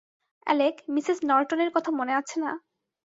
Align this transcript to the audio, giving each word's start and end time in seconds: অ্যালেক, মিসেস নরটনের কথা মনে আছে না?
অ্যালেক, 0.47 0.75
মিসেস 0.89 1.19
নরটনের 1.23 1.69
কথা 1.75 1.91
মনে 1.91 2.13
আছে 2.15 2.35
না? 2.39 2.51